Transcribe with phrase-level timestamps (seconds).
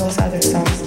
[0.00, 0.79] those other songs.